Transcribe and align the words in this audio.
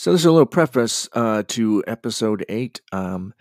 So, 0.00 0.12
this 0.12 0.22
is 0.22 0.24
a 0.24 0.32
little 0.32 0.46
preface 0.46 1.10
uh, 1.12 1.42
to 1.48 1.84
episode 1.86 2.42
eight. 2.48 2.80
Um, 2.90 3.34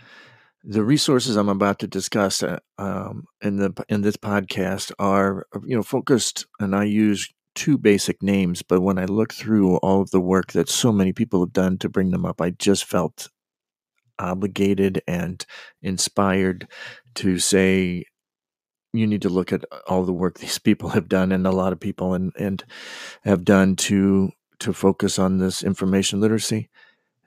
the 0.62 0.84
resources 0.84 1.38
I'm 1.38 1.48
about 1.48 1.80
to 1.80 1.88
discuss 1.88 2.44
uh, 2.44 2.60
um, 2.78 3.24
in 3.42 3.56
the 3.56 3.72
in 3.88 4.02
this 4.02 4.18
podcast 4.18 4.92
are, 5.00 5.48
you 5.66 5.78
know, 5.78 5.84
focused, 5.84 6.48
and 6.60 6.76
I 6.76 6.84
use 6.84 7.34
two 7.56 7.78
basic 7.78 8.22
names. 8.22 8.62
But 8.62 8.82
when 8.82 9.00
I 9.00 9.06
look 9.06 9.34
through 9.34 9.78
all 9.78 10.02
of 10.02 10.12
the 10.12 10.20
work 10.20 10.52
that 10.52 10.68
so 10.68 10.92
many 10.92 11.14
people 11.14 11.40
have 11.40 11.54
done 11.54 11.78
to 11.78 11.88
bring 11.88 12.12
them 12.12 12.26
up, 12.26 12.42
I 12.42 12.50
just 12.50 12.84
felt 12.84 13.30
obligated 14.20 15.02
and 15.08 15.46
inspired 15.82 16.68
to 17.16 17.40
say 17.40 18.04
you 18.92 19.08
need 19.08 19.22
to 19.22 19.30
look 19.30 19.54
at 19.54 19.64
all 19.88 20.04
the 20.04 20.12
work 20.12 20.40
these 20.40 20.60
people 20.68 20.90
have 20.90 21.08
done 21.08 21.32
and 21.32 21.48
a 21.48 21.52
lot 21.52 21.72
of 21.72 21.80
people 21.80 22.16
and 22.16 22.34
and 22.38 22.66
have 23.24 23.46
done 23.46 23.78
to 23.78 24.34
to 24.60 24.74
focus 24.74 25.18
on 25.18 25.38
this 25.38 25.64
information 25.64 26.20
literacy 26.20 26.70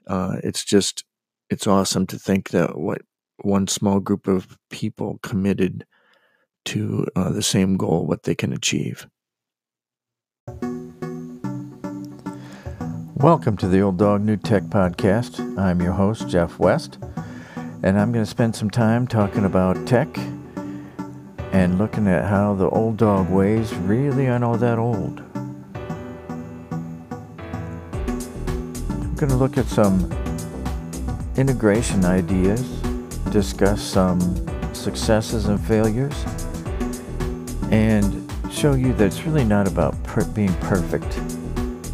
uh, 0.07 0.35
it's 0.43 0.63
just 0.63 1.03
it's 1.49 1.67
awesome 1.67 2.05
to 2.07 2.17
think 2.17 2.49
that 2.49 2.77
what 2.77 3.01
one 3.37 3.67
small 3.67 3.99
group 3.99 4.27
of 4.27 4.57
people 4.69 5.19
committed 5.23 5.85
to 6.65 7.05
uh, 7.15 7.29
the 7.29 7.43
same 7.43 7.77
goal 7.77 8.05
what 8.05 8.23
they 8.23 8.35
can 8.35 8.53
achieve 8.53 9.07
Welcome 13.23 13.55
to 13.57 13.69
the 13.69 13.79
Old 13.79 13.99
Dog 13.99 14.21
New 14.21 14.35
Tech 14.35 14.63
Podcast. 14.63 15.57
I'm 15.57 15.81
your 15.81 15.93
host, 15.93 16.27
Jeff 16.27 16.59
West, 16.59 16.97
and 17.81 17.97
I'm 17.97 18.11
going 18.11 18.25
to 18.25 18.29
spend 18.29 18.53
some 18.53 18.69
time 18.69 19.07
talking 19.07 19.45
about 19.45 19.87
tech 19.87 20.09
and 21.53 21.77
looking 21.77 22.05
at 22.09 22.25
how 22.25 22.53
the 22.53 22.69
old 22.69 22.97
dog 22.97 23.29
ways 23.29 23.73
really 23.75 24.27
aren't 24.27 24.43
all 24.43 24.57
that 24.57 24.77
old. 24.77 25.23
Going 29.25 29.31
to 29.31 29.37
look 29.37 29.57
at 29.57 29.65
some 29.67 30.11
integration 31.37 32.03
ideas, 32.03 32.61
discuss 33.31 33.81
some 33.81 34.19
successes 34.73 35.45
and 35.45 35.57
failures, 35.61 36.25
and 37.71 38.29
show 38.51 38.73
you 38.73 38.91
that 38.95 39.05
it's 39.05 39.23
really 39.23 39.45
not 39.45 39.65
about 39.65 40.01
per- 40.03 40.25
being 40.25 40.53
perfect 40.55 41.21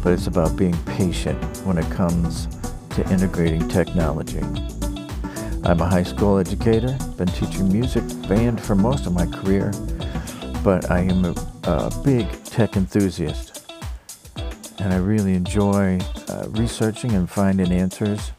but 0.02 0.12
it's 0.12 0.26
about 0.26 0.56
being 0.56 0.76
patient 0.86 1.38
when 1.64 1.78
it 1.78 1.88
comes 1.92 2.48
to 2.88 3.08
integrating 3.12 3.68
technology. 3.68 4.40
I'm 5.62 5.78
a 5.80 5.86
high 5.86 6.02
school 6.02 6.38
educator, 6.38 6.98
been 7.16 7.28
teaching 7.28 7.70
music 7.70 8.02
band 8.28 8.60
for 8.60 8.74
most 8.74 9.06
of 9.06 9.12
my 9.12 9.26
career, 9.26 9.70
but 10.64 10.90
I 10.90 11.00
am 11.00 11.26
a, 11.26 11.34
a 11.64 12.02
big 12.02 12.26
tech 12.44 12.76
enthusiast. 12.76 13.49
And 14.80 14.94
I 14.94 14.96
really 14.96 15.34
enjoy 15.34 15.98
uh, 16.28 16.46
researching 16.48 17.12
and 17.12 17.28
finding 17.28 17.70
answers 17.70 18.32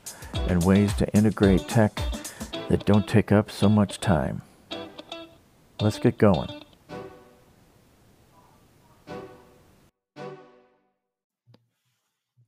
and 0.48 0.64
ways 0.64 0.92
to 0.96 1.08
integrate 1.14 1.68
tech 1.68 1.96
that 2.68 2.84
don't 2.84 3.08
take 3.08 3.32
up 3.32 3.52
so 3.52 3.70
much 3.70 4.00
time. 4.00 4.42
Let's 5.80 6.00
get 6.00 6.18
going. 6.18 6.50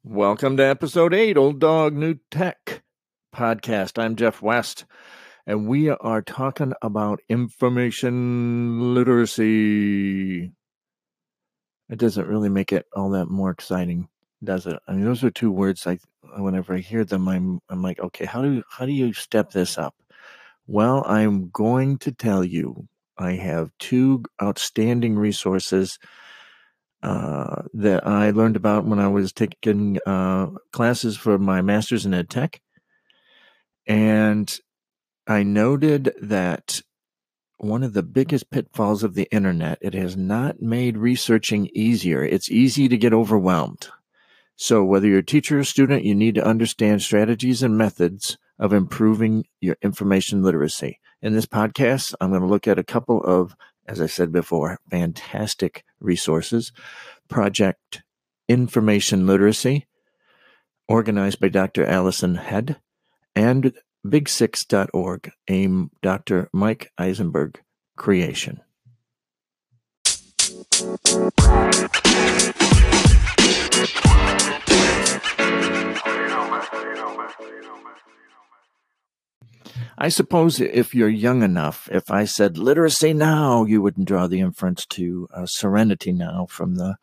Welcome 0.03 0.57
to 0.57 0.63
episode 0.63 1.13
eight, 1.13 1.38
Old 1.38 1.59
Dog 1.59 1.94
New 1.94 2.16
Tech 2.31 2.81
podcast. 3.33 4.02
I'm 4.02 4.16
Jeff 4.16 4.41
West, 4.41 4.85
and 5.45 5.67
we 5.67 5.89
are 5.89 6.23
talking 6.23 6.73
about 6.81 7.22
information 7.30 8.95
literacy. 8.95 10.52
It 11.94 11.99
doesn't 11.99 12.27
really 12.27 12.49
make 12.49 12.73
it 12.73 12.88
all 12.95 13.11
that 13.11 13.27
more 13.27 13.52
exciting, 13.52 14.09
does 14.44 14.66
it? 14.66 14.80
I 14.88 14.94
mean, 14.94 15.05
those 15.05 15.23
are 15.23 15.30
two 15.30 15.52
words. 15.52 15.86
I 15.86 16.00
whenever 16.39 16.73
I 16.73 16.80
hear 16.80 17.05
them, 17.05 17.27
I'm 17.27 17.59
I'm 17.69 17.83
like, 17.83 18.00
okay, 18.00 18.25
how 18.25 18.41
do 18.41 18.63
how 18.67 18.88
do 18.88 18.91
you 18.91 19.13
step 19.13 19.52
this 19.52 19.77
up? 19.77 19.94
Well, 20.66 21.03
I'm 21.05 21.52
going 21.52 22.00
to 22.00 22.11
tell 22.11 22.44
you. 22.44 22.88
I 23.16 23.34
have 23.34 23.69
two 23.78 24.23
outstanding 24.41 25.19
resources 25.19 26.00
uh, 27.03 27.62
that 27.75 28.07
I 28.07 28.31
learned 28.31 28.56
about 28.56 28.85
when 28.85 28.97
I 28.97 29.09
was 29.09 29.31
taking 29.31 30.00
uh, 30.07 30.47
classes 30.72 31.16
for 31.16 31.38
my 31.38 31.62
master's 31.62 32.07
in 32.07 32.16
ed 32.16 32.28
tech. 32.28 32.59
And 33.85 34.51
I 35.28 35.44
noted 35.44 36.12
that 36.23 36.81
one 37.63 37.84
of 37.84 37.94
the 37.94 38.03
biggest 38.03 38.50
pitfalls 38.50 39.03
of 39.03 39.13
the 39.16 39.28
internet, 39.31 39.78
it 39.81 39.94
has 39.94 40.18
not 40.18 40.62
made 40.62 40.97
researching 40.97 41.69
easier. 41.74 42.24
It's 42.24 42.51
easy 42.51 42.88
to 42.90 42.97
get 42.97 43.13
overwhelmed. 43.13 43.90
So, 44.56 44.84
whether 44.84 45.07
you're 45.07 45.19
a 45.19 45.25
teacher 45.25 45.59
or 45.59 45.63
student, 45.63 46.03
you 46.03 46.13
need 46.13 46.35
to 46.35 46.46
understand 46.46 47.02
strategies 47.02 47.63
and 47.63 47.78
methods 47.78 48.38
of 48.59 48.72
improving 48.72 49.46
your 49.59 49.78
information 49.81 50.44
literacy. 50.44 51.00
In 51.22 51.34
this 51.34 51.46
podcast, 51.46 52.13
I'm 52.22 52.29
going 52.29 52.41
to 52.41 52.47
look 52.47 52.68
at 52.68 52.78
a 52.78 52.84
couple 52.84 53.23
of 53.23 53.56
as 53.88 54.02
I 54.02 54.06
said 54.06 54.31
before, 54.31 54.79
fantastic 54.90 55.84
resources. 56.00 56.72
Project 57.28 58.03
Information 58.47 59.25
Literacy, 59.25 59.88
organized 60.88 61.40
by 61.40 61.50
Dr. 61.50 61.85
Alison 61.85 62.35
Head, 62.35 62.79
and 63.35 63.73
Big6.org, 64.06 65.31
a 65.50 65.90
Dr. 66.02 66.50
Mike 66.52 66.91
Eisenberg 66.97 67.62
creation. 67.96 68.62
I 79.97 80.09
suppose 80.09 80.59
if 80.59 80.94
you're 80.94 81.08
young 81.08 81.44
enough, 81.44 81.88
if 81.91 82.12
I 82.12 82.25
said 82.25 82.58
literacy 82.58 83.14
now, 83.14 83.64
you 83.64 83.81
wouldn't 83.81 84.08
draw 84.08 84.28
the 84.28 84.41
inference 84.41 84.85
to 84.88 85.30
uh, 85.34 85.46
serenity 85.46 86.12
now 86.12 86.46
from 86.50 86.75
the 86.75 86.97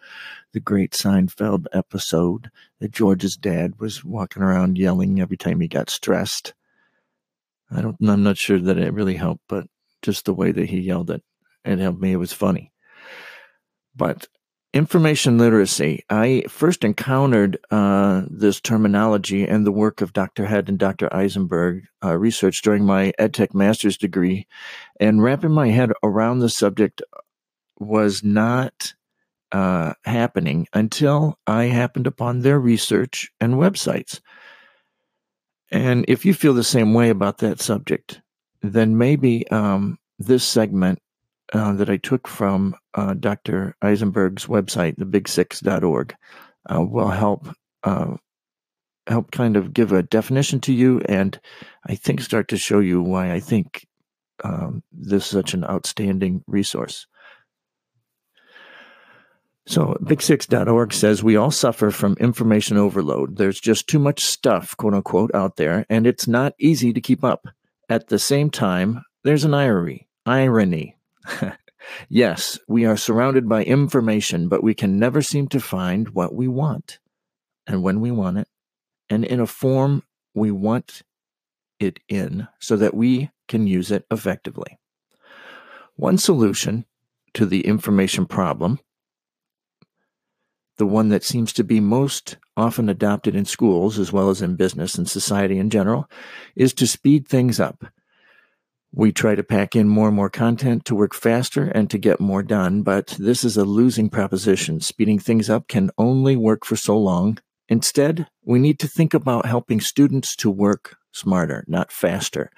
the 0.53 0.61
great 0.61 0.91
Seinfeld 0.91 1.67
episode 1.73 2.51
that 2.81 2.91
George's 2.91 3.37
dad 3.37 3.79
was 3.79 4.05
walking 4.05 4.43
around 4.43 4.77
yelling 4.77 5.21
every 5.21 5.37
time 5.37 5.61
he 5.61 5.69
got 5.69 5.89
stressed. 5.89 6.53
I 7.71 7.81
don't. 7.81 7.97
I'm 8.07 8.23
not 8.23 8.39
sure 8.39 8.59
that 8.59 8.79
it 8.79 8.93
really 8.93 9.15
helped, 9.15 9.43
but 9.49 9.67
just 10.03 10.25
the 10.25 10.35
way 10.35 10.53
that 10.53 10.71
he 10.71 10.81
yelled 10.81 11.11
it, 11.11 11.23
it 11.65 11.79
helped 11.79 12.01
me. 12.01 12.13
It 12.13 12.17
was 12.17 12.33
funny. 12.33 12.73
But 13.95 14.27
Information 14.73 15.37
literacy. 15.37 16.05
I 16.09 16.45
first 16.49 16.85
encountered 16.85 17.59
uh, 17.73 18.23
this 18.31 18.61
terminology 18.61 19.45
and 19.45 19.67
the 19.67 19.73
work 19.73 20.01
of 20.01 20.13
Dr. 20.13 20.47
Head 20.47 20.69
and 20.69 20.79
Dr. 20.79 21.13
Eisenberg 21.13 21.87
uh, 22.05 22.17
research 22.17 22.63
during 22.63 22.85
my 22.85 23.13
EdTech 23.19 23.53
master's 23.53 23.97
degree, 23.97 24.47
and 25.01 25.25
wrapping 25.25 25.51
my 25.51 25.71
head 25.71 25.91
around 26.05 26.39
the 26.39 26.49
subject 26.49 27.03
was 27.81 28.23
not 28.23 28.95
uh, 29.51 29.95
happening 30.05 30.69
until 30.73 31.37
I 31.49 31.65
happened 31.65 32.07
upon 32.07 32.41
their 32.41 32.61
research 32.61 33.33
and 33.41 33.55
websites. 33.55 34.21
And 35.71 36.05
if 36.09 36.25
you 36.25 36.35
feel 36.35 36.55
the 36.55 36.65
same 36.65 36.95
way 36.95 37.11
about 37.11 37.39
that 37.39 37.61
subject, 37.61 38.21
then 38.63 38.99
maybe 38.99 39.49
um, 39.51 39.99
this 40.19 40.45
segment 40.45 40.99
uh, 41.53 41.73
that 41.75 41.91
I 41.91 41.97
took 41.97 42.29
from 42.29 42.75
uh, 42.95 43.15
Dr. 43.15 43.77
Eisenberg's 43.83 44.47
website, 44.47 44.97
thebig6.org, 44.99 46.15
uh, 46.73 46.83
will 46.83 47.09
help 47.09 47.49
uh, 47.83 48.17
help 49.07 49.31
kind 49.31 49.57
of 49.57 49.73
give 49.73 49.93
a 49.93 50.03
definition 50.03 50.61
to 50.61 50.73
you, 50.73 51.01
and 51.07 51.41
I 51.87 51.95
think 51.95 52.21
start 52.21 52.49
to 52.49 52.57
show 52.57 52.79
you 52.79 53.03
why 53.03 53.33
I 53.33 53.41
think 53.41 53.87
um, 54.45 54.83
this 54.93 55.25
is 55.25 55.31
such 55.31 55.55
an 55.55 55.65
outstanding 55.65 56.45
resource. 56.47 57.07
So, 59.71 59.97
big6.org 60.03 60.93
says 60.93 61.23
we 61.23 61.37
all 61.37 61.53
suffer 61.53 61.93
from 61.93 62.15
information 62.15 62.77
overload. 62.77 63.37
There's 63.37 63.61
just 63.61 63.87
too 63.87 64.01
much 64.01 64.25
stuff, 64.25 64.77
quote 64.77 64.95
unquote, 64.95 65.33
out 65.33 65.55
there, 65.55 65.87
and 65.89 66.09
it's 66.09 66.27
not 66.27 66.55
easy 66.59 66.93
to 66.93 67.01
keep 67.01 67.23
up. 67.23 67.47
At 67.89 68.09
the 68.09 68.19
same 68.19 68.51
time, 68.51 69.05
there's 69.23 69.45
an 69.45 69.55
irony, 69.55 70.09
irony 70.27 70.97
yes, 72.09 72.59
we 72.67 72.85
are 72.85 72.97
surrounded 72.97 73.49
by 73.49 73.63
information, 73.63 74.49
but 74.49 74.65
we 74.65 74.75
can 74.75 74.99
never 74.99 75.23
seem 75.23 75.47
to 75.49 75.61
find 75.61 76.09
what 76.09 76.35
we 76.35 76.49
want 76.49 76.99
and 77.67 77.85
when 77.85 78.01
we 78.01 78.11
want 78.11 78.39
it 78.39 78.49
and 79.09 79.25
in 79.25 79.39
a 79.39 79.47
form 79.47 80.03
we 80.35 80.51
want 80.51 81.03
it 81.79 82.01
in 82.09 82.49
so 82.59 82.77
that 82.77 82.95
we 82.95 83.31
can 83.47 83.69
use 83.69 83.93
it 83.93 84.05
effectively. 84.11 84.79
One 85.95 86.19
solution 86.19 86.87
to 87.35 87.47
the 87.47 87.67
information 87.67 88.27
problem, 88.27 88.81
the 90.81 90.87
one 90.87 91.11
that 91.11 91.23
seems 91.23 91.53
to 91.53 91.63
be 91.63 91.79
most 91.79 92.37
often 92.57 92.89
adopted 92.89 93.37
in 93.37 93.45
schools 93.45 94.01
as 94.01 94.13
well 94.13 94.31
as 94.31 94.43
in 94.43 94.57
business 94.57 94.97
and 94.97 95.09
society 95.09 95.59
in 95.59 95.71
general, 95.71 96.11
is 96.57 96.73
to 96.75 96.87
speed 96.87 97.29
things 97.29 97.61
up 97.61 97.85
we 98.93 99.13
try 99.13 99.37
to 99.37 99.45
pack 99.45 99.77
in 99.77 99.87
more 99.87 100.09
and 100.09 100.17
more 100.17 100.29
content 100.29 100.85
to 100.85 100.97
work 100.97 101.15
faster 101.15 101.67
and 101.67 101.89
to 101.89 101.97
get 101.97 102.19
more 102.19 102.43
done, 102.43 102.83
but 102.83 103.07
this 103.21 103.45
is 103.45 103.57
a 103.57 103.65
losing 103.65 104.11
proposition. 104.11 104.81
Speeding 104.81 105.21
things 105.21 105.49
up 105.49 105.69
can 105.69 105.93
only 105.97 106.35
work 106.35 106.65
for 106.65 106.75
so 106.75 106.99
long 106.99 107.39
Instead, 107.71 108.27
we 108.45 108.59
need 108.59 108.81
to 108.81 108.89
think 108.89 109.15
about 109.15 109.47
helping 109.47 109.81
students 109.81 110.35
to 110.35 110.51
work 110.51 110.97
smarter, 111.13 111.65
not 111.69 111.93
faster. 111.93 112.51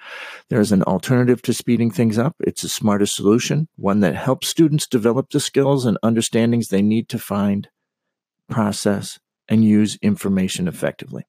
There's 0.49 0.71
an 0.71 0.81
alternative 0.83 1.43
to 1.43 1.53
speeding 1.53 1.91
things 1.91 2.17
up. 2.17 2.35
It's 2.39 2.63
a 2.63 2.69
smarter 2.69 3.05
solution, 3.05 3.67
one 3.75 3.99
that 3.99 4.15
helps 4.15 4.47
students 4.47 4.87
develop 4.87 5.29
the 5.29 5.39
skills 5.39 5.85
and 5.85 5.99
understandings 6.01 6.67
they 6.67 6.81
need 6.81 7.09
to 7.09 7.19
find, 7.19 7.69
process, 8.49 9.19
and 9.47 9.63
use 9.63 9.97
information 10.01 10.67
effectively. 10.67 11.25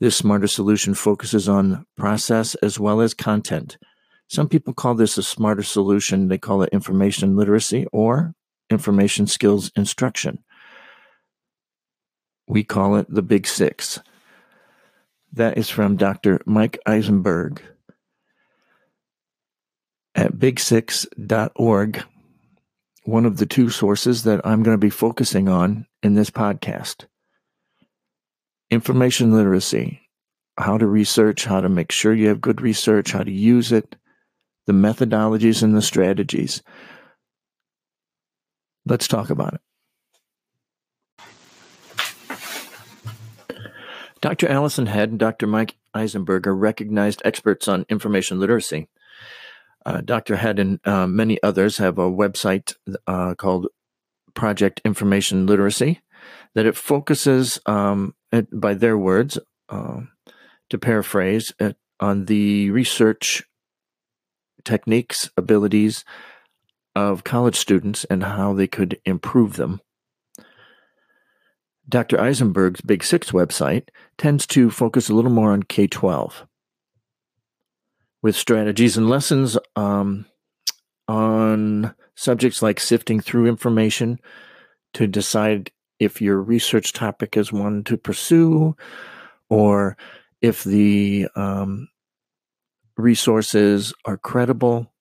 This 0.00 0.16
smarter 0.16 0.46
solution 0.46 0.94
focuses 0.94 1.48
on 1.48 1.86
process 1.96 2.54
as 2.56 2.78
well 2.78 3.00
as 3.00 3.14
content. 3.14 3.78
Some 4.28 4.48
people 4.48 4.74
call 4.74 4.94
this 4.94 5.16
a 5.16 5.22
smarter 5.22 5.62
solution. 5.62 6.28
They 6.28 6.38
call 6.38 6.62
it 6.62 6.70
information 6.72 7.36
literacy 7.36 7.86
or 7.92 8.34
information 8.68 9.26
skills 9.26 9.70
instruction. 9.76 10.42
We 12.46 12.64
call 12.64 12.96
it 12.96 13.06
the 13.08 13.22
Big 13.22 13.46
Six. 13.46 14.00
That 15.32 15.58
is 15.58 15.68
from 15.68 15.96
Dr. 15.96 16.40
Mike 16.44 16.78
Eisenberg 16.86 17.62
at 20.14 20.32
big6.org, 20.32 22.04
one 23.06 23.24
of 23.24 23.36
the 23.36 23.46
two 23.46 23.70
sources 23.70 24.24
that 24.24 24.40
I'm 24.44 24.64
going 24.64 24.74
to 24.74 24.78
be 24.78 24.90
focusing 24.90 25.48
on 25.48 25.86
in 26.02 26.14
this 26.14 26.28
podcast. 26.28 27.06
Information 28.68 29.32
literacy, 29.32 30.00
how 30.58 30.76
to 30.76 30.86
research, 30.86 31.44
how 31.44 31.60
to 31.60 31.68
make 31.68 31.92
sure 31.92 32.12
you 32.12 32.26
have 32.28 32.40
good 32.40 32.60
research, 32.60 33.12
how 33.12 33.22
to 33.22 33.30
use 33.30 33.70
it, 33.70 33.94
the 34.66 34.72
methodologies 34.72 35.62
and 35.62 35.76
the 35.76 35.82
strategies. 35.82 36.62
Let's 38.84 39.06
talk 39.06 39.30
about 39.30 39.54
it. 39.54 39.60
Dr. 44.20 44.48
Alison 44.48 44.86
Head 44.86 45.10
and 45.10 45.18
Dr. 45.18 45.46
Mike 45.46 45.76
Eisenberg 45.94 46.48
are 46.48 46.56
recognized 46.56 47.22
experts 47.24 47.68
on 47.68 47.86
information 47.88 48.40
literacy. 48.40 48.88
Uh, 49.86 50.00
Dr. 50.00 50.34
Head 50.34 50.58
and 50.58 50.80
uh, 50.84 51.06
many 51.06 51.40
others 51.44 51.78
have 51.78 51.96
a 51.96 52.10
website 52.10 52.74
uh, 53.06 53.36
called 53.36 53.68
Project 54.34 54.80
Information 54.84 55.46
Literacy 55.46 56.00
that 56.56 56.66
it 56.66 56.76
focuses, 56.76 57.60
um, 57.66 58.12
it, 58.32 58.48
by 58.52 58.74
their 58.74 58.98
words, 58.98 59.38
um, 59.68 60.10
to 60.70 60.78
paraphrase, 60.78 61.54
it, 61.60 61.76
on 62.00 62.24
the 62.24 62.68
research 62.70 63.44
techniques, 64.64 65.30
abilities 65.36 66.04
of 66.96 67.22
college 67.22 67.56
students 67.56 68.04
and 68.06 68.24
how 68.24 68.52
they 68.52 68.66
could 68.66 68.98
improve 69.04 69.54
them. 69.54 69.80
Dr. 71.88 72.20
Eisenberg's 72.20 72.80
Big 72.80 73.04
Six 73.04 73.30
website 73.30 73.90
tends 74.18 74.48
to 74.48 74.68
focus 74.68 75.08
a 75.08 75.14
little 75.14 75.30
more 75.30 75.52
on 75.52 75.62
K 75.62 75.86
12 75.86 76.44
with 78.26 78.34
strategies 78.34 78.96
and 78.96 79.08
lessons 79.08 79.56
um, 79.76 80.26
on 81.06 81.94
subjects 82.16 82.60
like 82.60 82.80
sifting 82.80 83.20
through 83.20 83.46
information 83.46 84.18
to 84.92 85.06
decide 85.06 85.70
if 86.00 86.20
your 86.20 86.42
research 86.42 86.92
topic 86.92 87.36
is 87.36 87.52
one 87.52 87.84
to 87.84 87.96
pursue 87.96 88.76
or 89.48 89.96
if 90.42 90.64
the 90.64 91.28
um, 91.36 91.86
resources 92.96 93.94
are 94.04 94.16
credible 94.16 94.92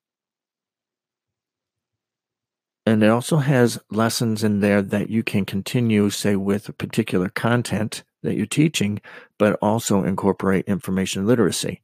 and 2.86 3.02
it 3.02 3.10
also 3.10 3.38
has 3.38 3.80
lessons 3.90 4.44
in 4.44 4.60
there 4.60 4.84
that 4.84 5.10
you 5.10 5.24
can 5.24 5.44
continue, 5.44 6.12
say, 6.12 6.36
with 6.36 6.70
a 6.70 6.74
particular 6.74 7.30
content 7.30 8.04
that 8.22 8.36
you're 8.36 8.46
teaching, 8.46 9.02
but 9.40 9.58
also 9.64 10.04
incorporate 10.04 10.66
information 10.68 11.26
literacy. 11.26 11.82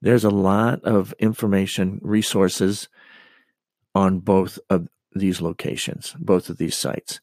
There's 0.00 0.24
a 0.24 0.30
lot 0.30 0.82
of 0.84 1.14
information 1.18 1.98
resources 2.02 2.88
on 3.94 4.20
both 4.20 4.58
of 4.68 4.88
these 5.14 5.40
locations, 5.40 6.14
both 6.18 6.50
of 6.50 6.58
these 6.58 6.76
sites. 6.76 7.20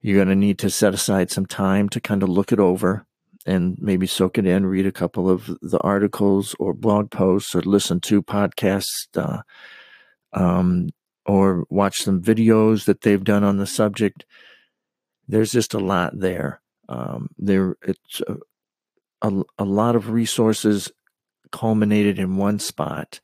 You're 0.00 0.16
going 0.16 0.28
to 0.28 0.34
need 0.34 0.58
to 0.60 0.70
set 0.70 0.94
aside 0.94 1.30
some 1.30 1.46
time 1.46 1.88
to 1.90 2.00
kind 2.00 2.22
of 2.22 2.28
look 2.28 2.52
it 2.52 2.60
over 2.60 3.06
and 3.46 3.76
maybe 3.80 4.06
soak 4.06 4.36
it 4.38 4.46
in, 4.46 4.66
read 4.66 4.86
a 4.86 4.92
couple 4.92 5.30
of 5.30 5.46
the 5.62 5.78
articles 5.80 6.54
or 6.58 6.74
blog 6.74 7.10
posts 7.10 7.54
or 7.54 7.62
listen 7.62 8.00
to 8.00 8.22
podcasts. 8.22 9.06
Uh, 9.16 9.42
um, 10.32 10.90
or 11.28 11.66
watch 11.68 11.98
some 11.98 12.22
videos 12.22 12.86
that 12.86 13.02
they've 13.02 13.22
done 13.22 13.44
on 13.44 13.58
the 13.58 13.66
subject. 13.66 14.24
There's 15.28 15.52
just 15.52 15.74
a 15.74 15.78
lot 15.78 16.18
there. 16.18 16.62
Um, 16.88 17.28
there, 17.36 17.76
it's 17.82 18.22
a, 18.26 18.36
a, 19.20 19.42
a 19.58 19.64
lot 19.64 19.94
of 19.94 20.10
resources 20.10 20.90
culminated 21.50 22.18
in 22.18 22.36
one 22.36 22.58
spot. 22.58 23.20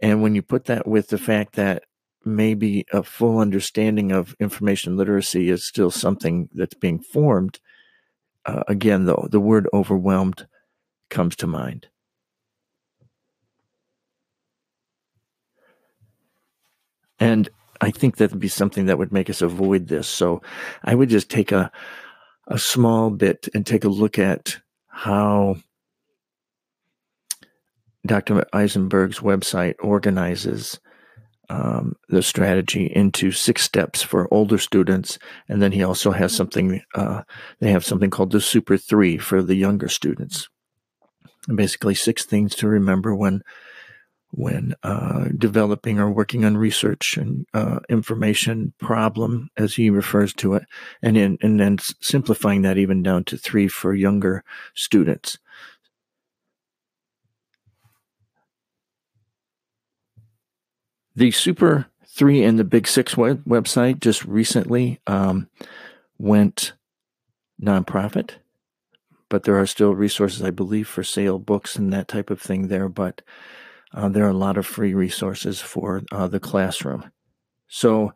And 0.00 0.22
when 0.22 0.34
you 0.34 0.42
put 0.42 0.66
that 0.66 0.86
with 0.86 1.08
the 1.08 1.18
fact 1.18 1.54
that 1.54 1.84
maybe 2.24 2.84
a 2.92 3.02
full 3.02 3.38
understanding 3.38 4.12
of 4.12 4.36
information 4.38 4.96
literacy 4.96 5.50
is 5.50 5.66
still 5.66 5.90
something 5.90 6.48
that's 6.52 6.74
being 6.74 7.00
formed, 7.00 7.58
uh, 8.46 8.62
again, 8.68 9.04
though, 9.04 9.28
the 9.30 9.40
word 9.40 9.68
overwhelmed 9.72 10.46
comes 11.10 11.36
to 11.36 11.46
mind. 11.46 11.88
And 17.20 17.48
I 17.80 17.90
think 17.90 18.16
that 18.16 18.30
would 18.30 18.40
be 18.40 18.48
something 18.48 18.86
that 18.86 18.98
would 18.98 19.12
make 19.12 19.30
us 19.30 19.42
avoid 19.42 19.88
this. 19.88 20.08
So 20.08 20.42
I 20.84 20.94
would 20.94 21.08
just 21.08 21.30
take 21.30 21.52
a, 21.52 21.70
a 22.46 22.58
small 22.58 23.10
bit 23.10 23.48
and 23.54 23.66
take 23.66 23.84
a 23.84 23.88
look 23.88 24.18
at 24.18 24.58
how 24.86 25.56
Dr. 28.06 28.44
Eisenberg's 28.52 29.20
website 29.20 29.74
organizes 29.80 30.78
um, 31.50 31.96
the 32.08 32.22
strategy 32.22 32.86
into 32.86 33.32
six 33.32 33.62
steps 33.62 34.02
for 34.02 34.32
older 34.32 34.58
students, 34.58 35.18
and 35.48 35.62
then 35.62 35.72
he 35.72 35.82
also 35.82 36.10
has 36.10 36.34
something. 36.34 36.82
Uh, 36.94 37.22
they 37.60 37.70
have 37.70 37.84
something 37.84 38.10
called 38.10 38.32
the 38.32 38.40
Super 38.40 38.76
Three 38.76 39.16
for 39.16 39.42
the 39.42 39.54
younger 39.54 39.88
students. 39.88 40.48
And 41.46 41.56
basically, 41.56 41.94
six 41.94 42.24
things 42.24 42.54
to 42.56 42.68
remember 42.68 43.14
when 43.14 43.42
when 44.30 44.74
uh, 44.82 45.24
developing 45.36 45.98
or 45.98 46.10
working 46.10 46.44
on 46.44 46.56
research 46.56 47.16
and 47.16 47.46
uh, 47.54 47.80
information 47.88 48.74
problem, 48.78 49.48
as 49.56 49.74
he 49.74 49.88
refers 49.88 50.34
to 50.34 50.54
it, 50.54 50.64
and 51.02 51.16
in, 51.16 51.38
and 51.40 51.58
then 51.58 51.78
simplifying 52.02 52.60
that 52.62 52.76
even 52.76 53.02
down 53.02 53.24
to 53.24 53.38
three 53.38 53.68
for 53.68 53.94
younger 53.94 54.44
students. 54.74 55.38
The 61.18 61.32
Super 61.32 61.86
Three 62.06 62.44
and 62.44 62.60
the 62.60 62.64
Big 62.64 62.86
Six 62.86 63.16
web- 63.16 63.42
website 63.44 63.98
just 63.98 64.24
recently 64.24 65.00
um, 65.08 65.48
went 66.16 66.74
nonprofit, 67.60 68.34
but 69.28 69.42
there 69.42 69.58
are 69.58 69.66
still 69.66 69.96
resources, 69.96 70.44
I 70.44 70.52
believe, 70.52 70.86
for 70.86 71.02
sale 71.02 71.40
books 71.40 71.74
and 71.74 71.92
that 71.92 72.06
type 72.06 72.30
of 72.30 72.40
thing 72.40 72.68
there. 72.68 72.88
But 72.88 73.22
uh, 73.92 74.08
there 74.10 74.26
are 74.26 74.30
a 74.30 74.32
lot 74.32 74.56
of 74.56 74.64
free 74.64 74.94
resources 74.94 75.60
for 75.60 76.04
uh, 76.12 76.28
the 76.28 76.38
classroom. 76.38 77.10
So, 77.66 78.12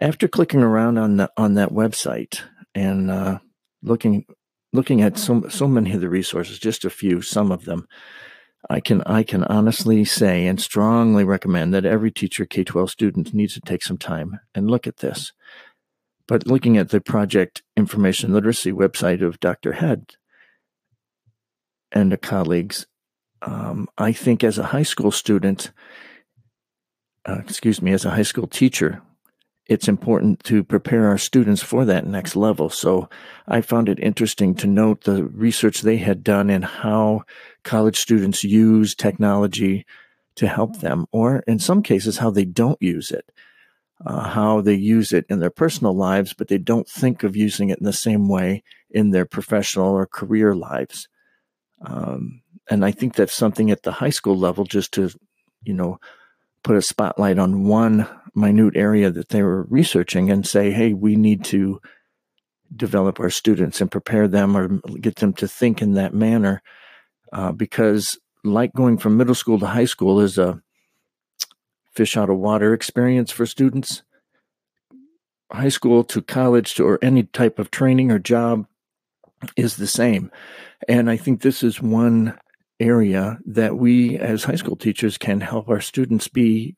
after 0.00 0.26
clicking 0.26 0.62
around 0.62 0.96
on 0.96 1.18
the, 1.18 1.30
on 1.36 1.52
that 1.56 1.68
website 1.68 2.40
and 2.74 3.10
uh, 3.10 3.40
looking 3.82 4.24
looking 4.72 5.02
at 5.02 5.18
so 5.18 5.50
so 5.50 5.68
many 5.68 5.92
of 5.92 6.00
the 6.00 6.08
resources, 6.08 6.58
just 6.58 6.86
a 6.86 6.90
few, 6.90 7.20
some 7.20 7.52
of 7.52 7.66
them, 7.66 7.86
I 8.70 8.80
can 8.80 9.02
I 9.02 9.22
can 9.22 9.44
honestly 9.44 10.04
say 10.04 10.46
and 10.46 10.60
strongly 10.60 11.24
recommend 11.24 11.74
that 11.74 11.84
every 11.84 12.10
teacher 12.10 12.46
K 12.46 12.64
twelve 12.64 12.90
student 12.90 13.34
needs 13.34 13.54
to 13.54 13.60
take 13.60 13.82
some 13.82 13.98
time 13.98 14.40
and 14.54 14.70
look 14.70 14.86
at 14.86 14.98
this. 14.98 15.32
But 16.28 16.46
looking 16.46 16.76
at 16.76 16.90
the 16.90 17.00
Project 17.00 17.62
Information 17.76 18.32
Literacy 18.32 18.72
website 18.72 19.22
of 19.22 19.40
Dr. 19.40 19.72
Head 19.72 20.14
and 21.90 22.18
colleagues, 22.22 22.86
um, 23.42 23.88
I 23.98 24.12
think 24.12 24.44
as 24.44 24.56
a 24.56 24.66
high 24.66 24.84
school 24.84 25.10
student, 25.10 25.72
uh, 27.28 27.38
excuse 27.40 27.82
me, 27.82 27.92
as 27.92 28.04
a 28.04 28.10
high 28.10 28.22
school 28.22 28.46
teacher, 28.46 29.02
it's 29.72 29.88
important 29.88 30.44
to 30.44 30.62
prepare 30.62 31.08
our 31.08 31.18
students 31.18 31.62
for 31.62 31.84
that 31.84 32.06
next 32.06 32.36
level. 32.36 32.68
So 32.68 33.08
I 33.48 33.60
found 33.60 33.88
it 33.88 33.98
interesting 33.98 34.54
to 34.56 34.66
note 34.66 35.04
the 35.04 35.24
research 35.24 35.80
they 35.80 35.96
had 35.96 36.22
done 36.22 36.50
and 36.50 36.64
how 36.64 37.22
college 37.64 37.96
students 37.96 38.44
use 38.44 38.94
technology 38.94 39.86
to 40.34 40.46
help 40.46 40.80
them, 40.80 41.06
or 41.12 41.42
in 41.46 41.58
some 41.58 41.82
cases, 41.82 42.18
how 42.18 42.30
they 42.30 42.44
don't 42.44 42.80
use 42.80 43.10
it. 43.10 43.30
Uh, 44.04 44.28
how 44.28 44.60
they 44.60 44.74
use 44.74 45.12
it 45.12 45.24
in 45.28 45.38
their 45.38 45.50
personal 45.50 45.94
lives, 45.94 46.32
but 46.32 46.48
they 46.48 46.58
don't 46.58 46.88
think 46.88 47.22
of 47.22 47.36
using 47.36 47.70
it 47.70 47.78
in 47.78 47.84
the 47.84 47.92
same 47.92 48.28
way 48.28 48.64
in 48.90 49.10
their 49.10 49.24
professional 49.24 49.92
or 49.94 50.06
career 50.06 50.56
lives. 50.56 51.08
Um, 51.86 52.42
and 52.68 52.84
I 52.84 52.90
think 52.90 53.14
that's 53.14 53.36
something 53.36 53.70
at 53.70 53.84
the 53.84 53.92
high 53.92 54.10
school 54.10 54.36
level, 54.36 54.64
just 54.64 54.92
to, 54.94 55.10
you 55.62 55.74
know, 55.74 56.00
put 56.62 56.76
a 56.76 56.82
spotlight 56.82 57.38
on 57.38 57.64
one 57.64 58.08
minute 58.34 58.76
area 58.76 59.10
that 59.10 59.28
they 59.28 59.42
were 59.42 59.64
researching 59.64 60.30
and 60.30 60.46
say, 60.46 60.70
hey, 60.70 60.92
we 60.92 61.16
need 61.16 61.44
to 61.44 61.80
develop 62.74 63.20
our 63.20 63.30
students 63.30 63.80
and 63.80 63.90
prepare 63.90 64.26
them 64.26 64.56
or 64.56 64.68
get 65.00 65.16
them 65.16 65.32
to 65.34 65.46
think 65.46 65.82
in 65.82 65.94
that 65.94 66.14
manner. 66.14 66.62
Uh, 67.32 67.52
because, 67.52 68.18
like 68.44 68.72
going 68.74 68.98
from 68.98 69.16
middle 69.16 69.34
school 69.34 69.58
to 69.58 69.66
high 69.66 69.84
school 69.84 70.20
is 70.20 70.36
a 70.38 70.60
fish 71.94 72.16
out 72.16 72.30
of 72.30 72.38
water 72.38 72.72
experience 72.72 73.30
for 73.30 73.46
students. 73.46 74.02
High 75.50 75.68
school 75.68 76.02
to 76.04 76.22
college 76.22 76.74
to, 76.74 76.84
or 76.84 76.98
any 77.02 77.24
type 77.24 77.58
of 77.58 77.70
training 77.70 78.10
or 78.10 78.18
job 78.18 78.66
is 79.56 79.76
the 79.76 79.86
same. 79.86 80.30
And 80.88 81.10
I 81.10 81.16
think 81.16 81.42
this 81.42 81.62
is 81.62 81.80
one 81.80 82.38
area 82.80 83.38
that 83.46 83.76
we 83.76 84.18
as 84.18 84.44
high 84.44 84.56
school 84.56 84.76
teachers 84.76 85.18
can 85.18 85.40
help 85.40 85.68
our 85.68 85.80
students 85.80 86.28
be 86.28 86.74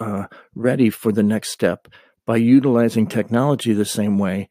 uh, 0.00 0.26
ready 0.54 0.90
for 0.90 1.12
the 1.12 1.22
next 1.22 1.50
step 1.50 1.88
by 2.26 2.36
utilizing 2.36 3.06
technology 3.06 3.72
the 3.72 3.84
same 3.84 4.18
way 4.18 4.48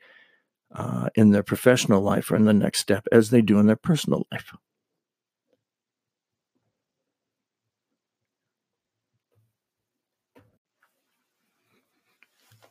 uh, 0.75 1.10
in 1.15 1.31
their 1.31 1.43
professional 1.43 2.01
life 2.01 2.31
or 2.31 2.36
in 2.36 2.46
the 2.46 2.53
next 2.53 2.79
step 2.79 3.08
as 3.12 3.29
they 3.29 3.41
do 3.41 3.60
in 3.60 3.67
their 3.67 3.75
personal 3.75 4.27
life. 4.31 4.53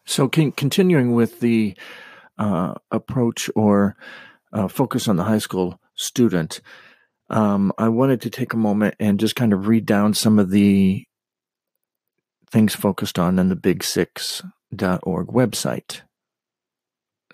So, 0.04 0.26
continuing 0.26 1.14
with 1.14 1.40
the 1.40 1.76
uh, 2.38 2.74
approach 2.90 3.50
or 3.54 3.94
uh, 4.52 4.66
focus 4.68 5.06
on 5.06 5.16
the 5.16 5.24
high 5.24 5.38
school 5.38 5.80
student, 5.94 6.62
um, 7.30 7.72
I 7.78 7.88
wanted 7.88 8.20
to 8.22 8.30
take 8.30 8.52
a 8.52 8.58
moment 8.58 8.94
and 8.98 9.20
just 9.20 9.36
kind 9.36 9.52
of 9.52 9.66
read 9.66 9.86
down 9.86 10.14
some 10.14 10.38
of 10.38 10.50
the 10.50 11.04
things 12.50 12.74
focused 12.74 13.18
on 13.18 13.38
in 13.38 13.48
the 13.48 13.56
Big 13.56 13.84
Six.org 13.84 15.26
website. 15.28 16.02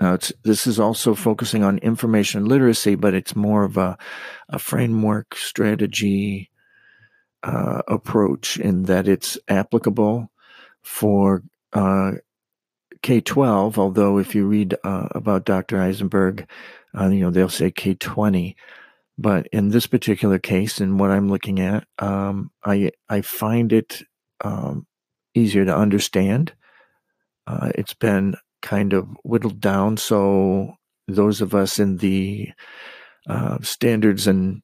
Now, 0.00 0.18
this 0.42 0.66
is 0.66 0.80
also 0.80 1.14
focusing 1.14 1.62
on 1.62 1.78
information 1.78 2.46
literacy, 2.46 2.96
but 2.96 3.14
it's 3.14 3.36
more 3.36 3.62
of 3.62 3.76
a, 3.76 3.96
a 4.48 4.58
framework 4.58 5.36
strategy 5.36 6.50
uh, 7.44 7.82
approach 7.86 8.58
in 8.58 8.84
that 8.84 9.06
it's 9.06 9.38
applicable 9.46 10.32
for 10.82 11.44
uh, 11.72 12.12
K 13.02 13.20
12, 13.20 13.78
although 13.78 14.18
if 14.18 14.34
you 14.34 14.46
read 14.46 14.74
uh, 14.82 15.08
about 15.12 15.44
Dr. 15.44 15.80
Eisenberg, 15.80 16.48
uh, 16.98 17.08
you 17.08 17.20
know, 17.20 17.30
they'll 17.30 17.48
say 17.48 17.70
K 17.70 17.94
20. 17.94 18.56
But 19.16 19.47
in 19.52 19.68
this 19.68 19.87
particular 19.87 20.38
case, 20.38 20.80
and 20.80 20.99
what 20.99 21.11
I'm 21.11 21.28
looking 21.28 21.61
at, 21.61 21.87
um, 21.99 22.50
I, 22.64 22.90
I 23.09 23.21
find 23.21 23.73
it 23.73 24.02
um, 24.42 24.87
easier 25.35 25.64
to 25.64 25.76
understand. 25.76 26.52
Uh, 27.47 27.71
it's 27.75 27.94
been 27.94 28.37
kind 28.62 28.92
of 28.92 29.09
whittled 29.23 29.61
down. 29.61 29.97
So 29.97 30.75
those 31.06 31.40
of 31.40 31.54
us 31.54 31.78
in 31.78 31.99
the 31.99 32.50
uh, 33.28 33.59
standards 33.62 34.26
and 34.26 34.62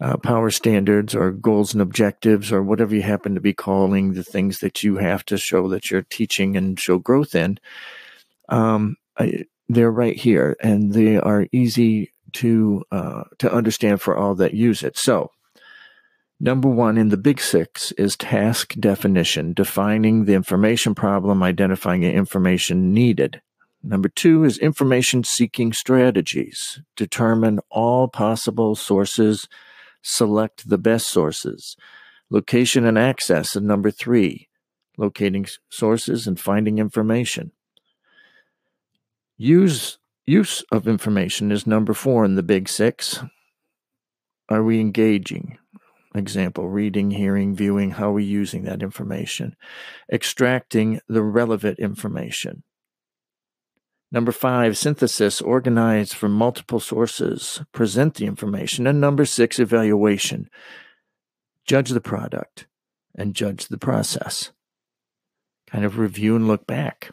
uh, 0.00 0.16
power 0.16 0.50
standards 0.50 1.14
or 1.14 1.32
goals 1.32 1.72
and 1.72 1.82
objectives 1.82 2.52
or 2.52 2.62
whatever 2.62 2.94
you 2.94 3.02
happen 3.02 3.34
to 3.34 3.40
be 3.40 3.52
calling 3.52 4.12
the 4.12 4.22
things 4.22 4.60
that 4.60 4.82
you 4.82 4.96
have 4.96 5.24
to 5.24 5.36
show 5.36 5.68
that 5.68 5.90
you're 5.90 6.02
teaching 6.02 6.56
and 6.56 6.78
show 6.78 6.98
growth 6.98 7.34
in, 7.34 7.58
um, 8.48 8.96
I, 9.18 9.44
they're 9.68 9.90
right 9.90 10.16
here 10.16 10.56
and 10.60 10.92
they 10.92 11.18
are 11.18 11.46
easy 11.52 12.12
to 12.34 12.84
uh, 12.90 13.24
to 13.38 13.52
understand 13.52 14.00
for 14.00 14.16
all 14.16 14.34
that 14.36 14.54
use 14.54 14.82
it. 14.82 14.96
So 14.96 15.30
Number 16.40 16.68
one 16.68 16.96
in 16.96 17.08
the 17.08 17.16
big 17.16 17.40
six 17.40 17.90
is 17.92 18.16
task 18.16 18.74
definition, 18.78 19.54
defining 19.54 20.24
the 20.24 20.34
information 20.34 20.94
problem, 20.94 21.42
identifying 21.42 22.02
the 22.02 22.12
information 22.12 22.94
needed. 22.94 23.42
Number 23.82 24.08
two 24.08 24.44
is 24.44 24.56
information 24.58 25.24
seeking 25.24 25.72
strategies, 25.72 26.80
determine 26.94 27.58
all 27.70 28.06
possible 28.06 28.76
sources, 28.76 29.48
select 30.00 30.68
the 30.68 30.78
best 30.78 31.08
sources. 31.08 31.76
Location 32.30 32.84
and 32.84 32.98
access 32.98 33.56
And 33.56 33.66
number 33.66 33.90
three, 33.90 34.48
locating 34.96 35.46
sources 35.70 36.28
and 36.28 36.38
finding 36.38 36.78
information. 36.78 37.50
Use 39.36 39.98
use 40.28 40.62
of 40.70 40.86
information 40.86 41.50
is 41.50 41.66
number 41.66 41.94
four 41.94 42.24
in 42.24 42.34
the 42.34 42.42
big 42.42 42.68
six. 42.68 43.22
Are 44.48 44.62
we 44.62 44.80
engaging? 44.80 45.58
example, 46.18 46.68
reading, 46.68 47.12
hearing, 47.12 47.54
viewing, 47.54 47.92
how 47.92 48.10
are 48.10 48.14
we 48.14 48.24
using 48.24 48.64
that 48.64 48.82
information? 48.82 49.56
Extracting 50.12 51.00
the 51.08 51.22
relevant 51.22 51.78
information. 51.78 52.62
Number 54.10 54.32
five, 54.32 54.76
synthesis, 54.76 55.40
organize 55.40 56.12
from 56.12 56.32
multiple 56.32 56.80
sources, 56.80 57.62
present 57.72 58.14
the 58.14 58.26
information. 58.26 58.86
And 58.86 59.00
number 59.00 59.24
six, 59.24 59.58
evaluation, 59.58 60.48
judge 61.66 61.90
the 61.90 62.00
product 62.00 62.66
and 63.14 63.34
judge 63.34 63.68
the 63.68 63.78
process. 63.78 64.52
Kind 65.66 65.84
of 65.84 65.98
review 65.98 66.36
and 66.36 66.48
look 66.48 66.66
back. 66.66 67.10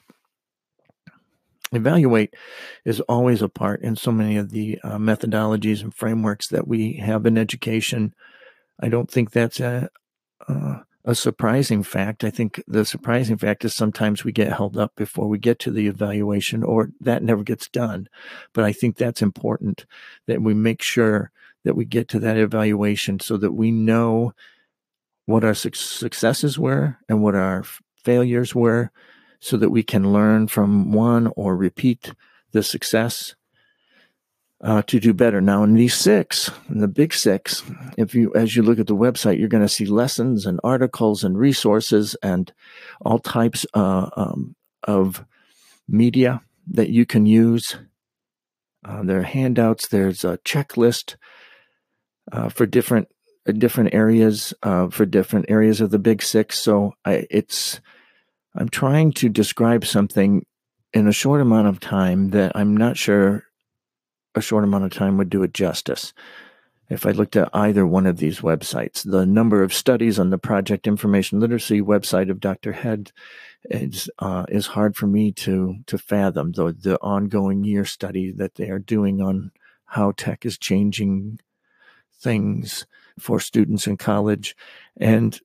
Evaluate 1.72 2.34
is 2.86 3.00
always 3.02 3.42
a 3.42 3.50
part 3.50 3.82
in 3.82 3.96
so 3.96 4.12
many 4.12 4.38
of 4.38 4.52
the 4.52 4.80
uh, 4.84 4.98
methodologies 4.98 5.82
and 5.82 5.94
frameworks 5.94 6.48
that 6.50 6.68
we 6.68 6.94
have 6.94 7.26
in 7.26 7.38
education 7.38 8.14
I 8.80 8.90
don't 8.90 9.10
think 9.10 9.32
that's 9.32 9.60
a, 9.60 9.90
uh, 10.48 10.80
a 11.04 11.16
surprising 11.16 11.84
fact. 11.84 12.24
I 12.24 12.30
think 12.30 12.62
the 12.68 12.86
surprising 12.86 13.38
fact 13.38 13.64
is 13.64 13.74
sometimes 13.74 14.24
we 14.24 14.32
get 14.32 14.54
held 14.54 14.78
up 14.78 14.96
before 14.96 15.28
we 15.28 15.38
get 15.38 15.60
to 15.60 15.72
the 15.72 15.88
evaluation, 15.88 16.64
or 16.64 16.92
that 17.00 17.24
never 17.24 17.44
gets 17.44 17.70
done. 17.70 18.10
But 18.54 18.66
I 18.66 18.74
think 18.74 18.98
that's 18.98 19.22
important 19.22 19.86
that 20.28 20.42
we 20.42 20.54
make 20.54 20.82
sure 20.82 21.32
that 21.64 21.76
we 21.76 21.86
get 21.86 22.08
to 22.10 22.20
that 22.20 22.38
evaluation 22.38 23.20
so 23.20 23.38
that 23.38 23.54
we 23.54 23.72
know 23.72 24.34
what 25.26 25.44
our 25.44 25.56
su- 25.56 25.72
successes 25.74 26.60
were 26.60 26.98
and 27.10 27.24
what 27.24 27.36
our 27.36 27.64
failures 28.04 28.54
were, 28.54 28.92
so 29.46 29.58
that 29.58 29.70
we 29.70 29.84
can 29.84 30.12
learn 30.12 30.48
from 30.48 30.92
one 30.92 31.32
or 31.36 31.56
repeat 31.56 32.14
the 32.52 32.64
success 32.64 33.36
uh, 34.64 34.82
to 34.82 35.00
do 35.00 35.14
better. 35.14 35.40
Now, 35.40 35.62
in 35.62 35.76
these 35.76 35.94
six, 35.94 36.50
in 36.68 36.80
the 36.80 36.88
big 36.88 37.14
six, 37.14 37.62
if 37.96 38.16
you, 38.16 38.34
as 38.34 38.56
you 38.56 38.64
look 38.64 38.80
at 38.80 38.88
the 38.88 38.96
website, 38.96 39.38
you're 39.38 39.48
going 39.48 39.62
to 39.62 39.70
see 39.70 39.86
lessons 39.86 40.48
and 40.48 40.60
articles 40.64 41.24
and 41.24 41.38
resources 41.38 42.16
and 42.24 42.52
all 43.02 43.20
types 43.20 43.68
uh, 43.76 44.10
um, 44.18 44.56
of 44.82 45.24
media 45.88 46.42
that 46.72 46.90
you 46.90 47.06
can 47.06 47.28
use. 47.28 47.76
Uh, 48.84 49.04
there 49.04 49.20
are 49.20 49.24
handouts. 49.24 49.88
There's 49.88 50.26
a 50.26 50.40
checklist 50.40 51.18
uh, 52.32 52.50
for 52.50 52.66
different 52.66 53.10
different 53.60 53.94
areas 53.94 54.56
uh, 54.64 54.90
for 54.90 55.06
different 55.06 55.46
areas 55.50 55.82
of 55.82 55.92
the 55.92 56.00
big 56.00 56.24
six. 56.24 56.58
So 56.58 56.96
I, 57.06 57.28
it's 57.30 57.80
I'm 58.56 58.70
trying 58.70 59.12
to 59.14 59.30
describe 59.30 59.86
something 59.86 60.46
in 60.94 61.08
a 61.08 61.14
short 61.14 61.42
amount 61.42 61.68
of 61.68 61.80
time 61.80 62.30
that 62.30 62.54
I'm 62.56 62.76
not 62.76 62.98
sure 62.98 63.44
a 64.34 64.42
short 64.42 64.64
amount 64.64 64.86
of 64.86 64.92
time 64.92 65.18
would 65.18 65.30
do 65.30 65.44
it 65.44 65.54
justice. 65.54 66.14
If 66.90 67.06
I 67.06 67.12
looked 67.12 67.36
at 67.36 67.50
either 67.54 67.86
one 67.86 68.06
of 68.06 68.18
these 68.18 68.42
websites, 68.42 69.10
the 69.10 69.26
number 69.26 69.64
of 69.64 69.74
studies 69.74 70.20
on 70.20 70.30
the 70.30 70.38
Project 70.38 70.88
Information 70.88 71.40
Literacy 71.40 71.82
website 71.82 72.30
of 72.30 72.40
Dr. 72.40 72.74
Head 72.74 73.12
is 73.66 74.10
uh, 74.20 74.46
is 74.48 74.68
hard 74.68 74.96
for 74.96 75.08
me 75.08 75.32
to 75.32 75.78
to 75.88 75.98
fathom. 75.98 76.52
The 76.52 76.74
the 76.74 76.98
ongoing 77.02 77.64
year 77.64 77.86
study 77.86 78.32
that 78.34 78.56
they 78.56 78.70
are 78.70 78.80
doing 78.80 79.20
on 79.20 79.52
how 79.86 80.12
tech 80.12 80.46
is 80.46 80.58
changing 80.60 81.40
things 82.14 82.86
for 83.18 83.40
students 83.40 83.88
in 83.88 83.98
college, 83.98 84.56
and 84.96 85.40